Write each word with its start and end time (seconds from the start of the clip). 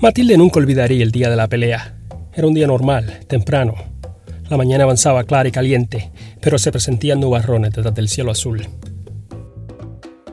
Matilde 0.00 0.36
nunca 0.36 0.58
olvidaría 0.58 1.02
el 1.02 1.10
día 1.10 1.30
de 1.30 1.36
la 1.36 1.48
pelea. 1.48 1.96
Era 2.34 2.46
un 2.46 2.52
día 2.52 2.66
normal, 2.66 3.20
temprano. 3.28 3.74
La 4.50 4.58
mañana 4.58 4.84
avanzaba 4.84 5.24
clara 5.24 5.48
y 5.48 5.52
caliente, 5.52 6.10
pero 6.42 6.58
se 6.58 6.70
presentían 6.70 7.18
nubarrones 7.18 7.72
detrás 7.72 7.94
del 7.94 8.10
cielo 8.10 8.30
azul. 8.30 8.68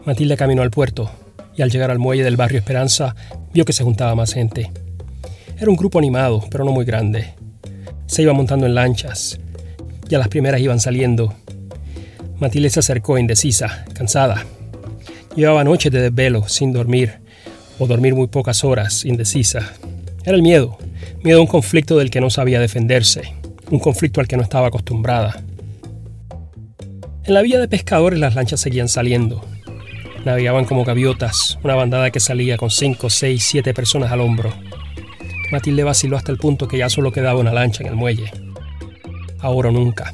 Matilde 0.05 0.35
caminó 0.35 0.63
al 0.63 0.69
puerto 0.69 1.09
y 1.55 1.61
al 1.61 1.71
llegar 1.71 1.91
al 1.91 1.99
muelle 1.99 2.25
del 2.25 2.35
barrio 2.35 2.59
Esperanza 2.59 3.15
vio 3.53 3.63
que 3.63 3.71
se 3.71 3.85
juntaba 3.85 4.15
más 4.15 4.33
gente. 4.33 4.69
Era 5.57 5.71
un 5.71 5.77
grupo 5.77 5.97
animado, 5.97 6.43
pero 6.51 6.65
no 6.65 6.71
muy 6.71 6.83
grande. 6.83 7.33
Se 8.05 8.21
iba 8.21 8.33
montando 8.33 8.65
en 8.65 8.75
lanchas. 8.75 9.39
Ya 10.09 10.19
las 10.19 10.27
primeras 10.27 10.59
iban 10.59 10.81
saliendo. 10.81 11.33
Matilde 12.37 12.69
se 12.69 12.81
acercó 12.81 13.17
indecisa, 13.17 13.85
cansada. 13.93 14.45
Llevaba 15.37 15.63
noches 15.63 15.89
de 15.89 16.01
desvelo, 16.01 16.49
sin 16.49 16.73
dormir, 16.73 17.22
o 17.79 17.87
dormir 17.87 18.15
muy 18.15 18.27
pocas 18.27 18.63
horas, 18.63 19.05
indecisa. 19.05 19.73
Era 20.23 20.35
el 20.35 20.41
miedo, 20.41 20.77
miedo 21.23 21.39
a 21.39 21.41
un 21.41 21.47
conflicto 21.47 21.97
del 21.97 22.09
que 22.09 22.21
no 22.21 22.29
sabía 22.29 22.59
defenderse, 22.59 23.33
un 23.71 23.79
conflicto 23.79 24.21
al 24.21 24.27
que 24.27 24.37
no 24.37 24.43
estaba 24.43 24.67
acostumbrada. 24.67 25.43
En 27.25 27.33
la 27.33 27.41
villa 27.41 27.59
de 27.59 27.67
pescadores 27.67 28.19
las 28.19 28.35
lanchas 28.35 28.59
seguían 28.59 28.89
saliendo. 28.89 29.45
Navegaban 30.25 30.65
como 30.65 30.83
gaviotas, 30.83 31.57
una 31.63 31.75
bandada 31.75 32.11
que 32.11 32.19
salía 32.19 32.57
con 32.57 32.69
cinco, 32.69 33.09
seis, 33.09 33.43
siete 33.43 33.73
personas 33.73 34.11
al 34.11 34.21
hombro. 34.21 34.53
Matilde 35.51 35.83
vaciló 35.83 36.17
hasta 36.17 36.31
el 36.31 36.37
punto 36.37 36.67
que 36.67 36.77
ya 36.77 36.89
solo 36.89 37.11
quedaba 37.11 37.39
una 37.39 37.53
lancha 37.53 37.83
en 37.83 37.89
el 37.89 37.95
muelle. 37.95 38.31
Ahora 39.39 39.69
o 39.69 39.71
nunca. 39.71 40.13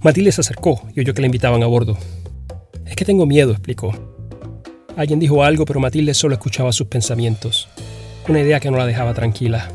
Matilde 0.00 0.32
se 0.32 0.40
acercó 0.40 0.82
y 0.94 1.00
oyó 1.00 1.14
que 1.14 1.20
le 1.20 1.26
invitaban 1.26 1.62
a 1.62 1.66
bordo. 1.66 1.96
Es 2.86 2.96
que 2.96 3.04
tengo 3.04 3.24
miedo, 3.24 3.52
explicó. 3.52 4.11
Alguien 4.96 5.20
dijo 5.20 5.42
algo, 5.42 5.64
pero 5.64 5.80
Matilde 5.80 6.12
solo 6.12 6.34
escuchaba 6.34 6.72
sus 6.72 6.86
pensamientos. 6.86 7.68
Una 8.28 8.40
idea 8.40 8.60
que 8.60 8.70
no 8.70 8.76
la 8.76 8.86
dejaba 8.86 9.14
tranquila. 9.14 9.68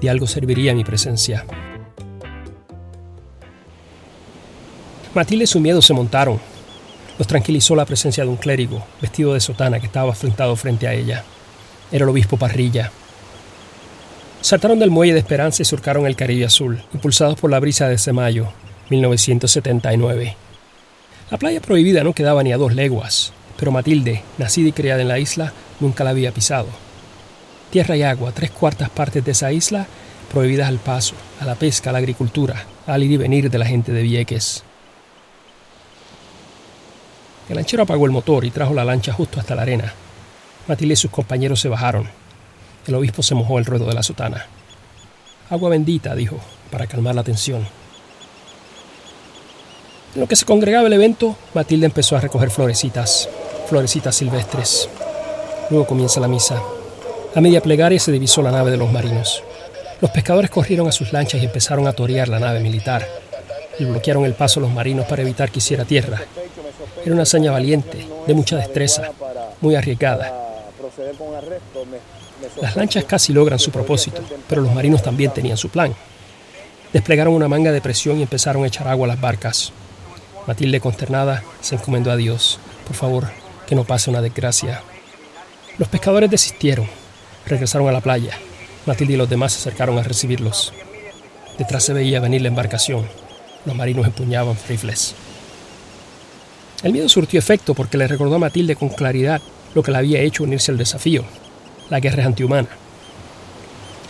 De 0.00 0.08
algo 0.08 0.26
serviría 0.26 0.74
mi 0.74 0.84
presencia. 0.84 1.44
Matilde 5.14 5.44
y 5.44 5.46
su 5.46 5.60
miedo 5.60 5.82
se 5.82 5.92
montaron. 5.92 6.40
Los 7.18 7.28
tranquilizó 7.28 7.76
la 7.76 7.84
presencia 7.84 8.24
de 8.24 8.30
un 8.30 8.36
clérigo, 8.36 8.82
vestido 9.00 9.34
de 9.34 9.40
sotana, 9.40 9.78
que 9.78 9.86
estaba 9.86 10.12
afrontado 10.12 10.56
frente 10.56 10.88
a 10.88 10.94
ella. 10.94 11.24
Era 11.92 12.04
el 12.04 12.10
obispo 12.10 12.38
Parrilla. 12.38 12.90
Saltaron 14.40 14.78
del 14.78 14.90
muelle 14.90 15.12
de 15.12 15.20
Esperanza 15.20 15.62
y 15.62 15.66
surcaron 15.66 16.06
el 16.06 16.16
Caribe 16.16 16.46
Azul, 16.46 16.82
impulsados 16.94 17.38
por 17.38 17.50
la 17.50 17.60
brisa 17.60 17.86
de 17.88 17.96
ese 17.96 18.12
mayo, 18.12 18.48
1979. 18.88 20.36
La 21.30 21.38
playa 21.38 21.60
prohibida 21.60 22.02
no 22.02 22.14
quedaba 22.14 22.42
ni 22.42 22.52
a 22.52 22.56
dos 22.56 22.74
leguas, 22.74 23.32
pero 23.62 23.70
Matilde, 23.70 24.24
nacida 24.38 24.70
y 24.70 24.72
criada 24.72 25.02
en 25.02 25.06
la 25.06 25.20
isla, 25.20 25.52
nunca 25.78 26.02
la 26.02 26.10
había 26.10 26.34
pisado. 26.34 26.66
Tierra 27.70 27.96
y 27.96 28.02
agua, 28.02 28.32
tres 28.32 28.50
cuartas 28.50 28.90
partes 28.90 29.24
de 29.24 29.30
esa 29.30 29.52
isla, 29.52 29.86
prohibidas 30.32 30.66
al 30.66 30.80
paso, 30.80 31.14
a 31.40 31.44
la 31.44 31.54
pesca, 31.54 31.90
a 31.90 31.92
la 31.92 32.00
agricultura, 32.00 32.66
al 32.88 33.04
ir 33.04 33.12
y 33.12 33.16
venir 33.18 33.48
de 33.48 33.58
la 33.58 33.64
gente 33.64 33.92
de 33.92 34.02
Vieques. 34.02 34.64
El 37.48 37.54
lanchero 37.54 37.84
apagó 37.84 38.04
el 38.04 38.10
motor 38.10 38.44
y 38.44 38.50
trajo 38.50 38.74
la 38.74 38.84
lancha 38.84 39.12
justo 39.12 39.38
hasta 39.38 39.54
la 39.54 39.62
arena. 39.62 39.94
Matilde 40.66 40.94
y 40.94 40.96
sus 40.96 41.12
compañeros 41.12 41.60
se 41.60 41.68
bajaron. 41.68 42.08
El 42.88 42.96
obispo 42.96 43.22
se 43.22 43.36
mojó 43.36 43.60
el 43.60 43.64
ruedo 43.64 43.86
de 43.86 43.94
la 43.94 44.02
sotana. 44.02 44.44
Agua 45.50 45.70
bendita, 45.70 46.16
dijo, 46.16 46.40
para 46.72 46.88
calmar 46.88 47.14
la 47.14 47.22
tensión. 47.22 47.64
En 50.16 50.20
lo 50.20 50.26
que 50.26 50.34
se 50.34 50.46
congregaba 50.46 50.88
el 50.88 50.92
evento, 50.94 51.36
Matilde 51.54 51.86
empezó 51.86 52.16
a 52.16 52.20
recoger 52.20 52.50
florecitas, 52.50 53.28
florecitas 53.72 54.14
silvestres. 54.14 54.86
Luego 55.70 55.86
comienza 55.86 56.20
la 56.20 56.28
misa. 56.28 56.60
A 57.34 57.40
media 57.40 57.62
plegaria 57.62 57.98
se 57.98 58.12
divisó 58.12 58.42
la 58.42 58.50
nave 58.50 58.70
de 58.70 58.76
los 58.76 58.92
marinos. 58.92 59.42
Los 59.98 60.10
pescadores 60.10 60.50
corrieron 60.50 60.88
a 60.88 60.92
sus 60.92 61.10
lanchas 61.14 61.40
y 61.40 61.46
empezaron 61.46 61.86
a 61.86 61.94
torear 61.94 62.28
la 62.28 62.38
nave 62.38 62.60
militar. 62.60 63.08
Y 63.78 63.86
bloquearon 63.86 64.26
el 64.26 64.34
paso 64.34 64.60
a 64.60 64.64
los 64.64 64.70
marinos 64.70 65.06
para 65.06 65.22
evitar 65.22 65.50
que 65.50 65.60
hiciera 65.60 65.86
tierra. 65.86 66.20
Era 67.02 67.14
una 67.14 67.22
hazaña 67.22 67.50
valiente, 67.50 68.06
de 68.26 68.34
mucha 68.34 68.58
destreza, 68.58 69.10
muy 69.62 69.74
arriesgada. 69.74 70.30
Las 72.60 72.76
lanchas 72.76 73.04
casi 73.04 73.32
logran 73.32 73.58
su 73.58 73.70
propósito, 73.70 74.20
pero 74.50 74.60
los 74.60 74.74
marinos 74.74 75.02
también 75.02 75.30
tenían 75.30 75.56
su 75.56 75.70
plan. 75.70 75.94
Desplegaron 76.92 77.32
una 77.32 77.48
manga 77.48 77.72
de 77.72 77.80
presión 77.80 78.18
y 78.18 78.22
empezaron 78.22 78.64
a 78.64 78.66
echar 78.66 78.86
agua 78.86 79.06
a 79.06 79.08
las 79.08 79.20
barcas. 79.22 79.72
Matilde, 80.46 80.78
consternada, 80.78 81.42
se 81.62 81.76
encomendó 81.76 82.10
a 82.10 82.16
Dios. 82.16 82.58
Por 82.86 82.96
favor, 82.96 83.41
que 83.72 83.76
no 83.76 83.84
pase 83.84 84.10
una 84.10 84.20
desgracia. 84.20 84.82
Los 85.78 85.88
pescadores 85.88 86.30
desistieron. 86.30 86.86
Regresaron 87.46 87.88
a 87.88 87.92
la 87.92 88.02
playa. 88.02 88.36
Matilde 88.84 89.14
y 89.14 89.16
los 89.16 89.30
demás 89.30 89.54
se 89.54 89.60
acercaron 89.60 89.98
a 89.98 90.02
recibirlos. 90.02 90.74
Detrás 91.56 91.82
se 91.82 91.94
veía 91.94 92.20
venir 92.20 92.42
la 92.42 92.48
embarcación. 92.48 93.06
Los 93.64 93.74
marinos 93.74 94.06
empuñaban 94.06 94.58
rifles. 94.68 95.14
El 96.82 96.92
miedo 96.92 97.08
surtió 97.08 97.38
efecto 97.38 97.72
porque 97.72 97.96
le 97.96 98.06
recordó 98.06 98.34
a 98.34 98.40
Matilde 98.40 98.76
con 98.76 98.90
claridad 98.90 99.40
lo 99.74 99.82
que 99.82 99.90
le 99.90 99.96
había 99.96 100.20
hecho 100.20 100.42
unirse 100.42 100.70
al 100.70 100.76
desafío, 100.76 101.24
la 101.88 101.98
guerra 101.98 102.26
antihumana. 102.26 102.68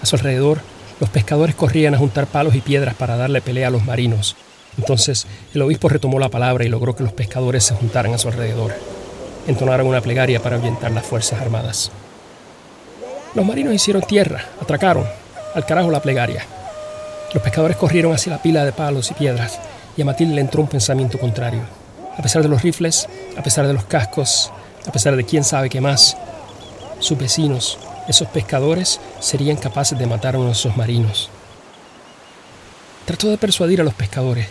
A 0.03 0.07
su 0.07 0.17
alrededor, 0.17 0.59
los 0.99 1.09
pescadores 1.09 1.55
corrían 1.55 1.95
a 1.95 1.99
juntar 1.99 2.27
palos 2.27 2.57
y 2.57 2.63
piedras 2.63 2.97
para 2.97 3.17
darle 3.17 3.41
pelea 3.41 3.69
a 3.69 3.71
los 3.71 3.85
marinos. 3.85 4.35
Entonces 4.77 5.29
el 5.55 5.63
obispo 5.63 5.89
retomó 5.89 6.19
la 6.19 6.31
palabra 6.31 6.65
y 6.65 6.69
logró 6.69 6.97
que 6.97 7.05
los 7.05 7.13
pescadores 7.13 7.63
se 7.63 7.77
juntaran 7.77 8.13
a 8.13 8.19
su 8.19 8.27
alrededor. 8.27 8.75
Entonaron 9.47 9.87
una 9.87 10.01
plegaria 10.01 10.41
para 10.41 10.57
ahuyentar 10.57 10.93
las 10.93 11.05
fuerzas 11.05 11.41
armadas. 11.41 11.91
Los 13.35 13.45
marinos 13.45 13.75
hicieron 13.75 14.03
tierra, 14.03 14.45
atracaron. 14.61 15.07
Al 15.55 15.67
carajo 15.67 15.91
la 15.91 16.03
plegaria. 16.03 16.47
Los 17.33 17.43
pescadores 17.43 17.77
corrieron 17.77 18.13
hacia 18.13 18.33
la 18.33 18.43
pila 18.43 18.65
de 18.65 18.73
palos 18.73 19.11
y 19.11 19.15
piedras 19.15 19.59
y 19.97 20.03
a 20.03 20.05
Matilde 20.05 20.35
le 20.35 20.41
entró 20.41 20.63
un 20.63 20.69
pensamiento 20.69 21.19
contrario. 21.19 21.61
A 22.17 22.23
pesar 22.23 22.43
de 22.43 22.49
los 22.49 22.63
rifles, 22.63 23.09
a 23.37 23.43
pesar 23.43 23.67
de 23.67 23.73
los 23.73 23.85
cascos, 23.85 24.51
a 24.87 24.93
pesar 24.93 25.17
de 25.17 25.25
quién 25.25 25.45
sabe 25.45 25.71
qué 25.71 25.81
más, 25.81 26.17
sus 26.99 27.19
vecinos, 27.19 27.79
esos 28.09 28.29
pescadores, 28.29 29.01
serían 29.21 29.57
capaces 29.57 29.99
de 29.99 30.07
matar 30.07 30.35
a 30.35 30.39
uno 30.39 30.49
de 30.49 30.53
esos 30.53 30.77
marinos. 30.77 31.31
Trató 33.07 33.29
de 33.29 33.39
persuadir 33.39 33.81
a 33.81 33.85
los 33.85 33.95
pescadores, 33.95 34.47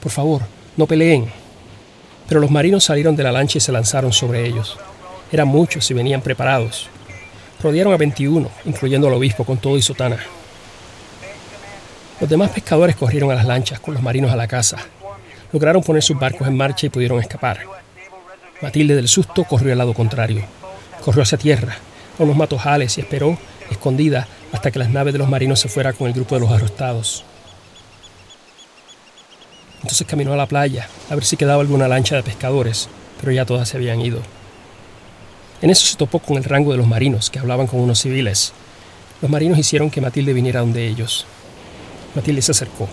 por 0.00 0.12
favor, 0.12 0.42
no 0.76 0.86
peleen. 0.86 1.30
Pero 2.28 2.40
los 2.40 2.50
marinos 2.50 2.84
salieron 2.84 3.16
de 3.16 3.22
la 3.22 3.32
lancha 3.32 3.58
y 3.58 3.60
se 3.60 3.72
lanzaron 3.72 4.12
sobre 4.12 4.46
ellos. 4.46 4.78
Eran 5.30 5.48
muchos 5.48 5.90
y 5.90 5.94
venían 5.94 6.20
preparados. 6.20 6.88
Rodearon 7.62 7.92
a 7.92 7.96
21, 7.96 8.48
incluyendo 8.64 9.08
al 9.08 9.14
obispo 9.14 9.44
con 9.44 9.58
todo 9.58 9.76
y 9.76 9.82
sotana. 9.82 10.18
Los 12.20 12.30
demás 12.30 12.50
pescadores 12.50 12.96
corrieron 12.96 13.30
a 13.30 13.34
las 13.34 13.44
lanchas 13.44 13.80
con 13.80 13.94
los 13.94 14.02
marinos 14.02 14.32
a 14.32 14.36
la 14.36 14.48
casa. 14.48 14.78
Lograron 15.52 15.82
poner 15.82 16.02
sus 16.02 16.18
barcos 16.18 16.48
en 16.48 16.56
marcha 16.56 16.86
y 16.86 16.90
pudieron 16.90 17.20
escapar. 17.20 17.60
Matilde 18.62 18.94
del 18.94 19.08
susto 19.08 19.44
corrió 19.44 19.72
al 19.72 19.78
lado 19.78 19.94
contrario. 19.94 20.42
Corrió 21.04 21.22
hacia 21.22 21.38
tierra, 21.38 21.76
con 22.16 22.26
los 22.26 22.36
matojales 22.36 22.96
y 22.96 23.02
esperó, 23.02 23.38
escondida, 23.70 24.26
hasta 24.52 24.70
que 24.70 24.78
las 24.78 24.90
naves 24.90 25.12
de 25.12 25.18
los 25.18 25.28
marinos 25.28 25.60
se 25.60 25.68
fueran 25.68 25.94
con 25.94 26.08
el 26.08 26.14
grupo 26.14 26.34
de 26.34 26.40
los 26.40 26.50
arrestados. 26.50 27.24
Entonces 29.86 30.08
caminó 30.08 30.32
a 30.32 30.36
la 30.36 30.46
playa 30.46 30.88
a 31.08 31.14
ver 31.14 31.24
si 31.24 31.36
quedaba 31.36 31.60
alguna 31.60 31.86
lancha 31.86 32.16
de 32.16 32.24
pescadores, 32.24 32.88
pero 33.20 33.30
ya 33.30 33.46
todas 33.46 33.68
se 33.68 33.76
habían 33.76 34.00
ido. 34.00 34.20
En 35.62 35.70
eso 35.70 35.86
se 35.86 35.96
topó 35.96 36.18
con 36.18 36.36
el 36.36 36.42
rango 36.42 36.72
de 36.72 36.78
los 36.78 36.88
marinos, 36.88 37.30
que 37.30 37.38
hablaban 37.38 37.68
con 37.68 37.78
unos 37.78 38.00
civiles. 38.00 38.52
Los 39.22 39.30
marinos 39.30 39.60
hicieron 39.60 39.88
que 39.88 40.00
Matilde 40.00 40.32
viniera 40.32 40.58
donde 40.58 40.88
ellos. 40.88 41.24
Matilde 42.16 42.42
se 42.42 42.50
acercó. 42.50 42.88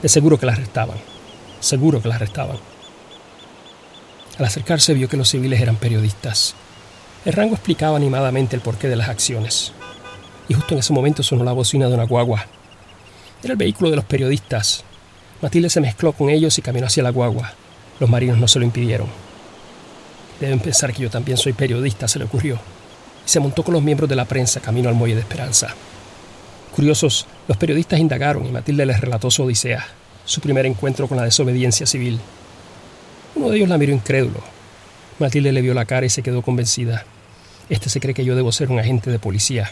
De 0.00 0.08
seguro 0.08 0.38
que 0.38 0.46
la 0.46 0.52
arrestaban. 0.52 0.98
Seguro 1.58 2.00
que 2.00 2.06
la 2.06 2.14
arrestaban. 2.14 2.58
Al 4.38 4.44
acercarse 4.44 4.94
vio 4.94 5.08
que 5.08 5.16
los 5.16 5.28
civiles 5.28 5.60
eran 5.60 5.74
periodistas. 5.74 6.54
El 7.24 7.32
rango 7.32 7.56
explicaba 7.56 7.96
animadamente 7.96 8.54
el 8.54 8.62
porqué 8.62 8.86
de 8.86 8.94
las 8.94 9.08
acciones. 9.08 9.72
Y 10.48 10.54
justo 10.54 10.74
en 10.74 10.78
ese 10.78 10.92
momento 10.92 11.24
sonó 11.24 11.42
la 11.42 11.50
bocina 11.50 11.88
de 11.88 11.94
una 11.94 12.04
guagua. 12.04 12.46
Era 13.42 13.54
el 13.54 13.58
vehículo 13.58 13.90
de 13.90 13.96
los 13.96 14.04
periodistas. 14.04 14.84
Matilde 15.40 15.70
se 15.70 15.80
mezcló 15.80 16.12
con 16.12 16.30
ellos 16.30 16.58
y 16.58 16.62
caminó 16.62 16.86
hacia 16.86 17.02
la 17.02 17.10
guagua. 17.10 17.52
Los 18.00 18.10
marinos 18.10 18.38
no 18.38 18.48
se 18.48 18.58
lo 18.58 18.64
impidieron. 18.64 19.06
Deben 20.40 20.60
pensar 20.60 20.92
que 20.92 21.02
yo 21.02 21.10
también 21.10 21.38
soy 21.38 21.52
periodista, 21.52 22.08
se 22.08 22.18
le 22.18 22.24
ocurrió. 22.24 22.58
Y 23.26 23.28
se 23.28 23.40
montó 23.40 23.62
con 23.62 23.74
los 23.74 23.82
miembros 23.82 24.08
de 24.08 24.16
la 24.16 24.24
prensa 24.24 24.60
camino 24.60 24.88
al 24.88 24.94
muelle 24.94 25.14
de 25.14 25.20
Esperanza. 25.20 25.74
Curiosos, 26.74 27.26
los 27.46 27.56
periodistas 27.56 27.98
indagaron 27.98 28.46
y 28.46 28.50
Matilde 28.50 28.86
les 28.86 29.00
relató 29.00 29.30
su 29.30 29.42
odisea, 29.42 29.86
su 30.24 30.40
primer 30.40 30.66
encuentro 30.66 31.08
con 31.08 31.16
la 31.16 31.24
desobediencia 31.24 31.86
civil. 31.86 32.20
Uno 33.34 33.50
de 33.50 33.56
ellos 33.56 33.68
la 33.68 33.78
miró 33.78 33.92
incrédulo. 33.92 34.40
Matilde 35.18 35.52
le 35.52 35.62
vio 35.62 35.74
la 35.74 35.84
cara 35.84 36.06
y 36.06 36.10
se 36.10 36.22
quedó 36.22 36.42
convencida. 36.42 37.04
Este 37.68 37.88
se 37.88 38.00
cree 38.00 38.14
que 38.14 38.24
yo 38.24 38.36
debo 38.36 38.52
ser 38.52 38.70
un 38.70 38.78
agente 38.78 39.10
de 39.10 39.18
policía. 39.18 39.70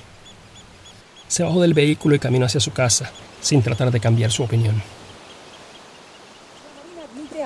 Se 1.29 1.43
bajó 1.43 1.63
del 1.63 1.75
vehículo 1.75 2.15
y 2.15 2.19
caminó 2.19 2.47
hacia 2.47 2.61
su 2.61 2.73
casa, 2.73 3.11
sin 3.41 3.63
tratar 3.63 3.91
de 3.91 4.01
cambiar 4.01 4.31
su 4.31 4.43
opinión. 4.43 4.83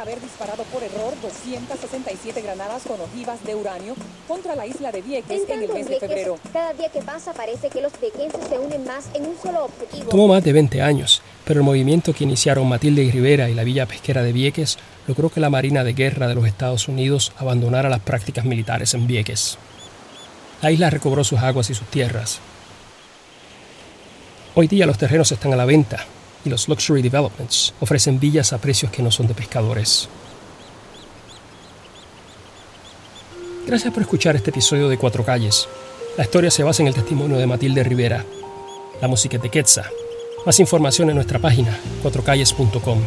Haber 0.00 0.20
disparado 0.20 0.62
por 0.64 0.82
error 0.82 1.14
267 1.22 2.42
granadas 2.42 2.82
con 2.84 3.00
ojivas 3.00 3.42
de 3.44 3.54
uranio 3.54 3.94
contra 4.28 4.54
la 4.54 4.66
isla 4.66 4.92
de 4.92 5.02
Vieques 5.02 5.42
en, 5.48 5.62
el 5.62 5.72
mes 5.72 5.88
de 5.88 5.98
febrero. 5.98 6.38
Cada 6.52 6.72
día 6.72 6.88
que 6.90 7.02
pasa 7.02 7.32
parece 7.32 7.68
que 7.68 7.80
los 7.80 7.92
viequenses 8.00 8.40
se 8.48 8.58
unen 8.58 8.84
más 8.84 9.06
en 9.14 9.26
un 9.26 9.36
solo 9.42 9.64
objetivo. 9.64 10.08
Tomó 10.10 10.28
más 10.28 10.44
de 10.44 10.52
20 10.52 10.82
años, 10.82 11.22
pero 11.44 11.60
el 11.60 11.66
movimiento 11.66 12.12
que 12.12 12.24
iniciaron 12.24 12.68
Matilde 12.68 13.02
y 13.02 13.10
Rivera 13.10 13.50
y 13.50 13.54
la 13.54 13.64
Villa 13.64 13.86
Pesquera 13.86 14.22
de 14.22 14.32
Vieques 14.32 14.78
logró 15.06 15.30
que 15.30 15.40
la 15.40 15.50
Marina 15.50 15.84
de 15.84 15.92
Guerra 15.92 16.28
de 16.28 16.34
los 16.34 16.46
Estados 16.46 16.88
Unidos 16.88 17.32
abandonara 17.36 17.88
las 17.88 18.00
prácticas 18.00 18.44
militares 18.44 18.94
en 18.94 19.06
Vieques. 19.06 19.58
La 20.62 20.70
isla 20.70 20.90
recobró 20.90 21.24
sus 21.24 21.40
aguas 21.40 21.70
y 21.70 21.74
sus 21.74 21.88
tierras. 21.88 22.38
Hoy 24.54 24.68
día 24.68 24.86
los 24.86 24.98
terrenos 24.98 25.30
están 25.32 25.52
a 25.52 25.56
la 25.56 25.64
venta 25.64 26.06
y 26.44 26.50
los 26.50 26.68
luxury 26.68 27.02
developments 27.02 27.74
ofrecen 27.80 28.18
villas 28.18 28.52
a 28.52 28.58
precios 28.58 28.90
que 28.90 29.02
no 29.02 29.10
son 29.10 29.26
de 29.26 29.34
pescadores. 29.34 30.08
Gracias 33.66 33.92
por 33.92 34.02
escuchar 34.02 34.36
este 34.36 34.50
episodio 34.50 34.88
de 34.88 34.98
Cuatro 34.98 35.24
Calles. 35.24 35.68
La 36.16 36.24
historia 36.24 36.50
se 36.50 36.62
basa 36.62 36.82
en 36.82 36.88
el 36.88 36.94
testimonio 36.94 37.38
de 37.38 37.46
Matilde 37.46 37.84
Rivera. 37.84 38.24
La 39.00 39.08
música 39.08 39.36
es 39.36 39.42
de 39.42 39.50
Quetzal. 39.50 39.90
Más 40.44 40.58
información 40.58 41.08
en 41.10 41.16
nuestra 41.16 41.38
página, 41.38 41.78
cuatrocalles.com. 42.02 42.98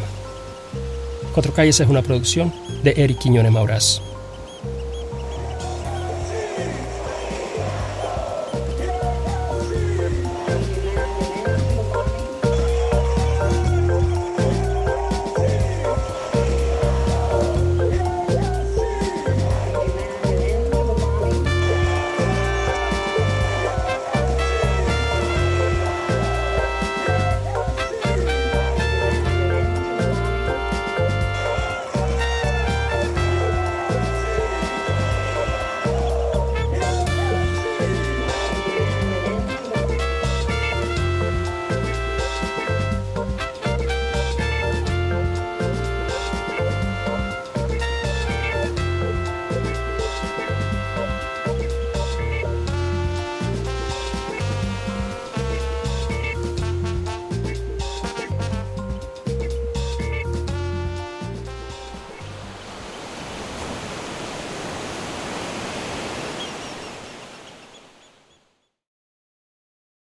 Cuatro 1.34 1.52
Calles 1.52 1.80
es 1.80 1.88
una 1.88 2.02
producción 2.02 2.52
de 2.82 2.94
Eric 2.96 3.18
Quiñones 3.18 3.52
Mauraz. 3.52 4.00